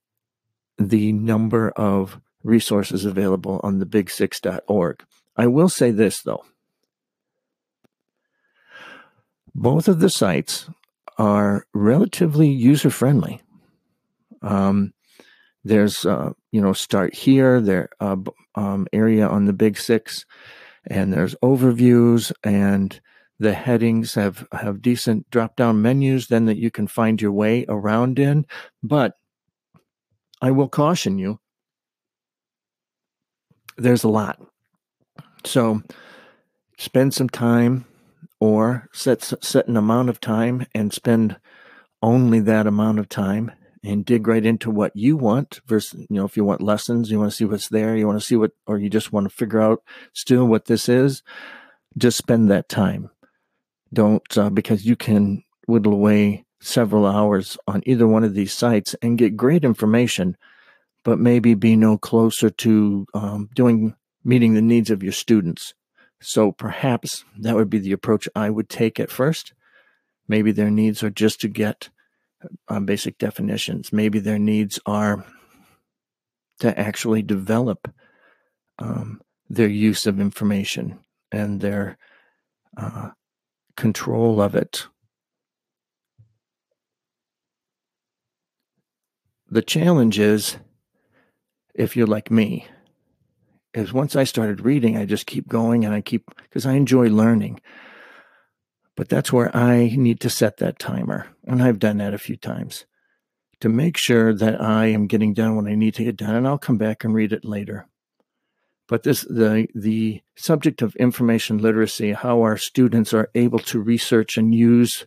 the 0.79 1.13
number 1.13 1.71
of 1.71 2.21
resources 2.43 3.05
available 3.05 3.61
on 3.63 3.79
the 3.79 3.87
big6.org. 3.87 5.05
I 5.37 5.47
will 5.47 5.69
say 5.69 5.91
this 5.91 6.23
though 6.23 6.45
both 9.55 9.89
of 9.89 10.01
the 10.01 10.11
sites 10.11 10.69
are 11.19 11.67
relatively 11.75 12.49
user 12.49 12.91
friendly. 12.91 13.43
Um, 14.43 14.93
there's, 15.65 16.07
uh, 16.07 16.31
you 16.51 16.61
know, 16.61 16.73
start 16.73 17.15
here, 17.15 17.61
there 17.61 17.91
uh, 18.01 18.17
um, 18.55 18.87
area 18.93 19.27
on 19.29 19.45
the 19.45 19.53
big 19.53 19.77
six, 19.77 20.25
and 20.87 21.13
there's 21.13 21.35
overviews 21.43 22.33
and 22.43 22.99
the 23.39 23.53
headings 23.53 24.15
have 24.15 24.47
have 24.53 24.83
decent 24.83 25.29
drop 25.31 25.57
down 25.57 25.81
menus 25.81 26.29
then 26.29 26.45
that 26.47 26.59
you 26.59 26.71
can 26.71 26.87
find 26.87 27.21
your 27.21 27.33
way 27.33 27.65
around 27.69 28.19
in. 28.19 28.47
But 28.83 29.15
I 30.41 30.51
will 30.51 30.69
caution 30.69 31.19
you, 31.19 31.39
there's 33.83 34.05
a 34.05 34.09
lot. 34.09 34.41
So 35.45 35.83
spend 36.79 37.15
some 37.15 37.29
time 37.29 37.87
or 38.41 38.89
set 38.93 39.23
set 39.23 39.69
an 39.69 39.77
amount 39.77 40.09
of 40.09 40.21
time 40.21 40.67
and 40.75 40.93
spend 40.93 41.37
only 42.03 42.41
that 42.41 42.67
amount 42.67 42.99
of 42.99 43.09
time 43.09 43.53
and 43.83 44.05
dig 44.05 44.27
right 44.27 44.45
into 44.45 44.71
what 44.71 44.95
you 44.95 45.17
want 45.17 45.61
versus 45.67 46.01
you 46.09 46.17
know 46.17 46.25
if 46.25 46.37
you 46.37 46.45
want 46.45 46.61
lessons 46.61 47.11
you 47.11 47.19
want 47.19 47.31
to 47.31 47.37
see 47.37 47.45
what's 47.45 47.69
there 47.69 47.97
you 47.97 48.07
want 48.07 48.19
to 48.19 48.25
see 48.25 48.37
what 48.37 48.53
or 48.67 48.79
you 48.79 48.91
just 48.91 49.13
want 49.13 49.29
to 49.29 49.35
figure 49.35 49.61
out 49.61 49.83
still 50.13 50.47
what 50.47 50.67
this 50.67 50.89
is 50.89 51.23
just 51.97 52.19
spend 52.19 52.51
that 52.51 52.69
time. 52.69 53.11
Don't, 53.93 54.39
uh, 54.39 54.51
because 54.51 54.87
you 54.87 54.97
can 54.97 55.43
whittle 55.67 55.93
away 55.93 56.45
several 56.61 57.07
hours 57.07 57.57
on 57.67 57.83
either 57.87 58.07
one 58.07 58.25
of 58.25 58.35
these 58.35 58.53
sites 58.53 58.95
and 59.03 59.19
get 59.19 59.37
great 59.37 59.65
information, 59.65 60.37
but 61.05 61.19
maybe 61.19 61.55
be 61.55 61.77
no 61.77 61.97
closer 61.97 62.51
to 62.51 63.07
um, 63.15 63.49
doing 63.55 63.95
meeting 64.25 64.55
the 64.55 64.63
needs 64.63 64.91
of 64.91 65.03
your 65.03 65.13
students. 65.13 65.75
So 66.21 66.53
perhaps 66.53 67.25
that 67.39 67.55
would 67.55 67.71
be 67.71 67.79
the 67.79 67.93
approach 67.93 68.29
I 68.35 68.51
would 68.51 68.69
take 68.69 69.01
at 69.01 69.11
first. 69.11 69.55
Maybe 70.29 70.53
their 70.53 70.71
needs 70.71 71.03
are 71.03 71.11
just 71.11 71.41
to 71.41 71.49
get 71.49 71.89
uh, 72.69 72.81
basic 72.81 73.19
definitions. 73.19 73.93
Maybe 73.93 74.19
their 74.19 74.39
needs 74.39 74.79
are 74.87 75.25
to 76.61 76.79
actually 76.79 77.23
develop 77.23 77.93
um, 78.79 79.21
their 79.49 79.69
use 79.69 80.07
of 80.07 80.21
information 80.21 81.01
and 81.33 81.61
their 81.61 81.97
uh, 82.77 83.11
control 83.77 84.41
of 84.41 84.55
it. 84.55 84.87
The 89.49 89.63
challenge 89.63 90.19
is, 90.19 90.59
if 91.81 91.97
you're 91.97 92.07
like 92.07 92.31
me, 92.31 92.67
is 93.73 93.93
once 93.93 94.15
I 94.15 94.25
started 94.25 94.61
reading, 94.61 94.97
I 94.97 95.07
just 95.07 95.27
keep 95.27 95.49
going 95.49 95.85
and 95.85 95.95
I 95.95 96.03
keep, 96.03 96.31
because 96.43 96.67
I 96.67 96.75
enjoy 96.75 97.09
learning. 97.09 97.61
But 98.97 99.09
that's 99.09 99.33
where 99.33 99.55
I 99.57 99.95
need 99.97 100.21
to 100.21 100.31
set 100.31 100.59
that 100.59 100.79
timer. 100.79 101.29
And 101.47 101.63
I've 101.63 101.79
done 101.79 101.97
that 101.99 102.13
a 102.13 102.19
few 102.19 102.37
times 102.37 102.85
to 103.61 103.71
make 103.71 103.97
sure 103.97 104.35
that 104.35 104.61
I 104.61 104.87
am 104.87 105.07
getting 105.07 105.33
done 105.33 105.57
what 105.57 105.67
I 105.67 105.75
need 105.75 105.95
to 105.95 106.05
get 106.05 106.17
done. 106.17 106.35
And 106.35 106.47
I'll 106.47 106.59
come 106.59 106.77
back 106.77 107.03
and 107.03 107.15
read 107.15 107.33
it 107.33 107.45
later. 107.45 107.87
But 108.87 109.05
this 109.05 109.23
the 109.23 109.69
the 109.73 110.21
subject 110.37 110.83
of 110.83 110.97
information 110.97 111.59
literacy, 111.59 112.13
how 112.13 112.43
our 112.43 112.57
students 112.57 113.15
are 113.15 113.31
able 113.37 113.61
to 113.61 113.81
research 113.81 114.37
and 114.37 114.53
use 114.53 115.07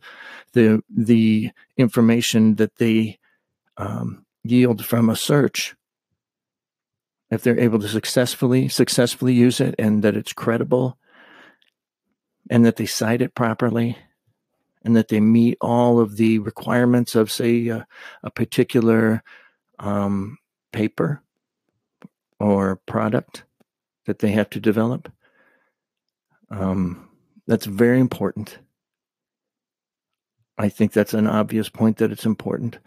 the 0.54 0.82
the 0.90 1.52
information 1.76 2.56
that 2.56 2.78
they 2.78 3.20
um, 3.76 4.26
yield 4.44 4.86
from 4.86 5.10
a 5.10 5.18
search 5.18 5.76
if 7.34 7.44
they're 7.44 7.60
able 7.60 7.80
to 7.80 7.88
successfully 7.88 8.68
successfully 8.68 9.34
use 9.34 9.60
it 9.60 9.76
and 9.78 10.04
that 10.04 10.16
it's 10.16 10.34
credible 10.34 10.98
and 12.50 12.66
that 12.66 12.76
they 12.76 12.86
cite 12.86 13.22
it 13.22 13.36
properly 13.36 13.98
and 14.84 14.96
that 14.96 15.08
they 15.08 15.20
meet 15.20 15.58
all 15.62 16.00
of 16.00 16.18
the 16.18 16.40
requirements 16.40 17.16
of 17.16 17.32
say 17.32 17.68
a, 17.68 17.88
a 18.24 18.30
particular 18.30 19.24
um, 19.80 20.38
paper 20.72 21.22
or 22.40 22.76
product 22.86 23.44
that 24.06 24.20
they 24.20 24.32
have 24.32 24.50
to 24.50 24.60
develop 24.60 25.12
um, 26.50 27.10
that's 27.48 27.66
very 27.66 28.00
important. 28.00 28.60
I 30.58 30.70
think 30.70 30.94
that's 30.94 31.14
an 31.14 31.28
obvious 31.28 31.68
point 31.68 31.98
that 31.98 32.12
it's 32.12 32.26
important 32.26 32.78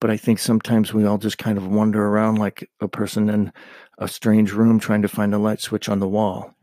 but 0.00 0.10
I 0.10 0.16
think 0.16 0.38
sometimes 0.38 0.92
we 0.92 1.04
all 1.04 1.18
just 1.18 1.38
kind 1.38 1.58
of 1.58 1.66
wander 1.66 2.04
around 2.06 2.36
like 2.36 2.68
a 2.80 2.88
person 2.88 3.28
in 3.28 3.52
a 3.98 4.08
strange 4.08 4.52
room 4.52 4.78
trying 4.78 5.02
to 5.02 5.08
find 5.08 5.34
a 5.34 5.38
light 5.38 5.60
switch 5.60 5.88
on 5.88 6.00
the 6.00 6.08
wall 6.08 6.54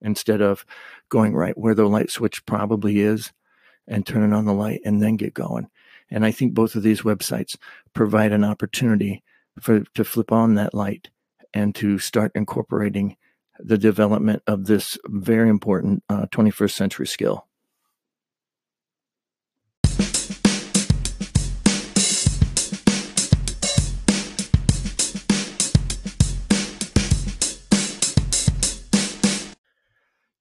instead 0.00 0.40
of 0.40 0.64
going 1.08 1.34
right 1.34 1.58
where 1.58 1.74
the 1.74 1.88
light 1.88 2.10
switch 2.10 2.44
probably 2.46 3.00
is 3.00 3.32
and 3.86 4.06
turning 4.06 4.32
on 4.32 4.44
the 4.44 4.52
light 4.52 4.80
and 4.84 5.02
then 5.02 5.16
get 5.16 5.34
going. 5.34 5.68
And 6.10 6.24
I 6.24 6.30
think 6.30 6.54
both 6.54 6.74
of 6.74 6.82
these 6.82 7.02
websites 7.02 7.56
provide 7.94 8.32
an 8.32 8.44
opportunity 8.44 9.22
for 9.60 9.80
to 9.94 10.04
flip 10.04 10.32
on 10.32 10.54
that 10.54 10.74
light 10.74 11.10
and 11.52 11.74
to 11.74 11.98
start 11.98 12.32
incorporating 12.34 13.16
the 13.58 13.78
development 13.78 14.42
of 14.46 14.66
this 14.66 14.96
very 15.06 15.48
important 15.48 16.04
uh, 16.08 16.26
21st 16.26 16.72
century 16.72 17.06
skill. 17.06 17.46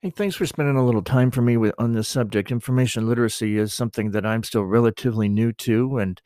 Hey, 0.08 0.12
thanks 0.12 0.38
for 0.38 0.46
spending 0.46 0.78
a 0.78 0.86
little 0.86 1.02
time 1.02 1.32
for 1.32 1.42
me 1.42 1.58
with, 1.58 1.76
on 1.78 1.92
this 1.92 2.08
subject. 2.08 2.50
Information 2.50 3.10
literacy 3.10 3.58
is 3.58 3.74
something 3.74 4.12
that 4.12 4.26
I'm 4.26 4.42
still 4.42 4.64
relatively 4.64 5.28
new 5.28 5.52
to, 5.52 5.98
and 5.98 6.22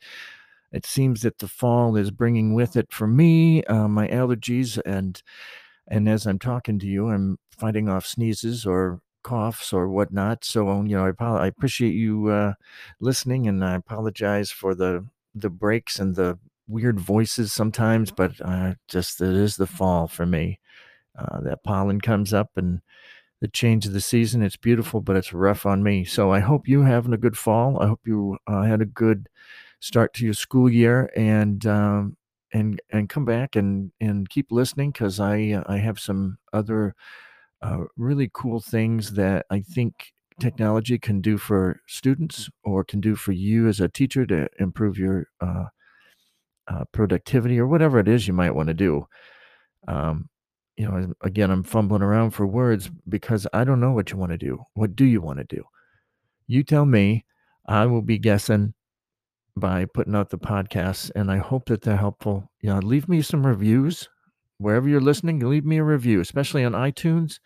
it 0.70 0.86
seems 0.86 1.22
that 1.22 1.38
the 1.38 1.48
fall 1.48 1.96
is 1.96 2.12
bringing 2.12 2.54
with 2.54 2.76
it 2.76 2.92
for 2.92 3.08
me 3.08 3.64
uh, 3.64 3.88
my 3.88 4.06
allergies, 4.06 4.78
and 4.86 5.20
and 5.88 6.08
as 6.08 6.28
I'm 6.28 6.38
talking 6.38 6.78
to 6.78 6.86
you, 6.86 7.08
I'm 7.08 7.40
fighting 7.58 7.88
off 7.88 8.06
sneezes 8.06 8.64
or 8.64 9.00
coughs 9.24 9.72
or 9.72 9.88
whatnot. 9.88 10.44
So 10.44 10.80
you 10.84 10.96
know, 10.96 11.12
I, 11.18 11.24
I 11.24 11.48
appreciate 11.48 11.94
you 11.94 12.28
uh, 12.28 12.52
listening, 13.00 13.48
and 13.48 13.64
I 13.64 13.74
apologize 13.74 14.52
for 14.52 14.76
the 14.76 15.08
the 15.34 15.50
breaks 15.50 15.98
and 15.98 16.14
the 16.14 16.38
weird 16.68 17.00
voices 17.00 17.52
sometimes, 17.52 18.12
but 18.12 18.40
uh, 18.44 18.74
just 18.86 19.20
it 19.20 19.34
is 19.34 19.56
the 19.56 19.66
fall 19.66 20.06
for 20.06 20.24
me. 20.24 20.60
Uh, 21.18 21.40
that 21.40 21.64
pollen 21.64 22.00
comes 22.00 22.32
up 22.32 22.52
and 22.56 22.80
the 23.42 23.48
change 23.48 23.86
of 23.86 23.92
the 23.92 24.00
season. 24.00 24.40
It's 24.40 24.56
beautiful, 24.56 25.00
but 25.00 25.16
it's 25.16 25.32
rough 25.32 25.66
on 25.66 25.82
me. 25.82 26.04
So 26.04 26.30
I 26.32 26.38
hope 26.38 26.68
you 26.68 26.82
having 26.82 27.12
a 27.12 27.18
good 27.18 27.36
fall. 27.36 27.82
I 27.82 27.88
hope 27.88 28.00
you 28.06 28.38
uh, 28.46 28.62
had 28.62 28.80
a 28.80 28.86
good 28.86 29.28
start 29.80 30.14
to 30.14 30.24
your 30.24 30.32
school 30.32 30.70
year 30.70 31.10
and 31.16 31.66
um, 31.66 32.16
and 32.52 32.80
and 32.90 33.08
come 33.08 33.24
back 33.24 33.56
and 33.56 33.90
and 34.00 34.30
keep 34.30 34.52
listening 34.52 34.92
because 34.92 35.18
I 35.18 35.60
I 35.66 35.78
have 35.78 35.98
some 35.98 36.38
other 36.52 36.94
uh, 37.62 37.78
really 37.96 38.30
cool 38.32 38.60
things 38.60 39.14
that 39.14 39.44
I 39.50 39.60
think 39.60 40.12
technology 40.38 40.96
can 40.96 41.20
do 41.20 41.36
for 41.36 41.80
students 41.88 42.48
or 42.62 42.84
can 42.84 43.00
do 43.00 43.16
for 43.16 43.32
you 43.32 43.66
as 43.66 43.80
a 43.80 43.88
teacher 43.88 44.24
to 44.24 44.46
improve 44.60 44.98
your 44.98 45.26
uh, 45.40 45.64
uh, 46.68 46.84
productivity 46.92 47.58
or 47.58 47.66
whatever 47.66 47.98
it 47.98 48.06
is 48.06 48.28
you 48.28 48.34
might 48.34 48.54
want 48.54 48.68
to 48.68 48.74
do. 48.74 49.04
Um, 49.88 50.28
you 50.76 50.88
know, 50.88 51.12
again, 51.20 51.50
I'm 51.50 51.62
fumbling 51.62 52.02
around 52.02 52.30
for 52.30 52.46
words 52.46 52.90
because 53.08 53.46
I 53.52 53.64
don't 53.64 53.80
know 53.80 53.92
what 53.92 54.10
you 54.10 54.16
want 54.16 54.32
to 54.32 54.38
do. 54.38 54.64
What 54.74 54.96
do 54.96 55.04
you 55.04 55.20
want 55.20 55.38
to 55.38 55.44
do? 55.44 55.64
You 56.46 56.62
tell 56.62 56.86
me. 56.86 57.24
I 57.66 57.86
will 57.86 58.02
be 58.02 58.18
guessing 58.18 58.74
by 59.56 59.84
putting 59.84 60.16
out 60.16 60.30
the 60.30 60.38
podcasts, 60.38 61.10
and 61.14 61.30
I 61.30 61.38
hope 61.38 61.66
that 61.66 61.82
they're 61.82 61.96
helpful. 61.96 62.50
You 62.60 62.70
know, 62.70 62.78
leave 62.80 63.08
me 63.08 63.22
some 63.22 63.46
reviews 63.46 64.08
wherever 64.58 64.88
you're 64.88 65.00
listening. 65.00 65.38
Leave 65.38 65.64
me 65.64 65.78
a 65.78 65.84
review, 65.84 66.20
especially 66.20 66.64
on 66.64 66.72
iTunes. 66.72 67.38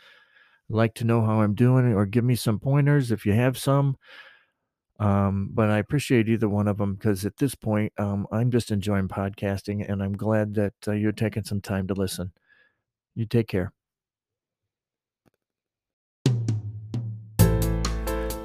I'd 0.70 0.76
like 0.76 0.94
to 0.94 1.04
know 1.04 1.22
how 1.24 1.42
I'm 1.42 1.54
doing, 1.54 1.92
or 1.92 2.06
give 2.06 2.24
me 2.24 2.34
some 2.34 2.58
pointers 2.58 3.12
if 3.12 3.26
you 3.26 3.32
have 3.32 3.58
some. 3.58 3.96
Um, 4.98 5.50
but 5.52 5.68
I 5.68 5.78
appreciate 5.78 6.28
either 6.28 6.48
one 6.48 6.68
of 6.68 6.78
them 6.78 6.94
because 6.94 7.26
at 7.26 7.36
this 7.36 7.54
point, 7.54 7.92
um, 7.98 8.26
I'm 8.32 8.50
just 8.50 8.70
enjoying 8.70 9.08
podcasting, 9.08 9.86
and 9.86 10.02
I'm 10.02 10.16
glad 10.16 10.54
that 10.54 10.74
uh, 10.88 10.92
you're 10.92 11.12
taking 11.12 11.44
some 11.44 11.60
time 11.60 11.86
to 11.88 11.94
listen. 11.94 12.32
You 13.16 13.24
take 13.24 13.48
care. 13.48 13.72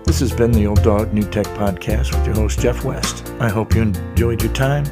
This 0.05 0.19
has 0.21 0.31
been 0.31 0.51
the 0.51 0.65
Old 0.65 0.81
Dog 0.81 1.13
New 1.13 1.23
Tech 1.23 1.45
Podcast 1.47 2.15
with 2.15 2.25
your 2.25 2.35
host, 2.35 2.59
Jeff 2.59 2.83
West. 2.85 3.29
I 3.39 3.49
hope 3.49 3.75
you 3.75 3.81
enjoyed 3.81 4.41
your 4.41 4.53
time. 4.53 4.85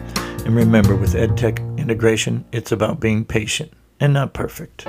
And 0.46 0.56
remember, 0.56 0.96
with 0.96 1.13
EdTech 1.13 1.78
integration, 1.78 2.46
it's 2.52 2.74
about 2.74 3.00
being 3.00 3.24
patient 3.24 3.72
and 4.02 4.13
not 4.13 4.34
perfect. 4.34 4.86